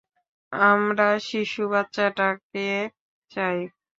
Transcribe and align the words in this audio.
আমরা 0.51 1.07
শিশু 1.29 1.61
বাচ্চাটাকে 1.71 2.67
চাই! 3.31 3.57